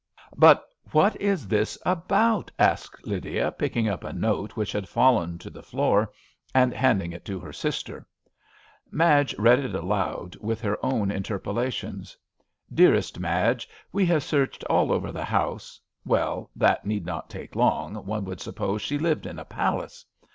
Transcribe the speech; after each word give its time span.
'* 0.15 0.35
"But 0.35 0.67
what 0.93 1.15
is 1.21 1.47
this 1.47 1.77
about?" 1.85 2.49
asked 2.57 3.05
Lydia, 3.05 3.51
picking 3.51 3.87
up 3.87 4.03
a 4.03 4.11
note 4.11 4.55
which 4.57 4.71
had 4.71 4.89
fallen 4.89 5.37
to 5.37 5.51
the 5.51 5.61
floor, 5.61 6.11
and 6.55 6.73
handing 6.73 7.11
it 7.11 7.23
to 7.25 7.39
her 7.39 7.53
sister. 7.53 8.07
Madge 8.89 9.37
read 9.37 9.59
it 9.59 9.75
aloud, 9.75 10.35
with 10.37 10.59
her 10.61 10.83
own 10.83 11.11
interpolations:" 11.11 12.17
Dearest 12.81 13.19
Madge,— 13.19 13.69
^We 13.93 14.07
have 14.07 14.23
144 14.23 14.31
A 14.41 14.41
RAINY 14.41 14.49
DAZ 14.49 14.57
searched 14.57 14.63
all 14.63 14.91
over 14.91 15.11
the 15.11 15.23
house 15.25 15.79
[Well, 16.03 16.49
that 16.55 16.83
need 16.83 17.05
not 17.05 17.29
take 17.29 17.55
long: 17.55 17.93
one 18.03 18.25
would 18.25 18.41
suppose 18.41 18.81
she 18.81 18.97
lived 18.97 19.27
in 19.27 19.37
a 19.37 19.45
palace! 19.45 20.03